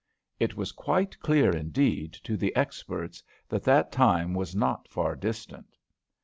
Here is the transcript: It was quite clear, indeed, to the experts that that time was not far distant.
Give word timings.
It 0.39 0.57
was 0.57 0.71
quite 0.71 1.19
clear, 1.19 1.55
indeed, 1.55 2.13
to 2.23 2.35
the 2.35 2.55
experts 2.55 3.21
that 3.47 3.63
that 3.65 3.91
time 3.91 4.33
was 4.33 4.55
not 4.55 4.87
far 4.87 5.15
distant. 5.15 5.77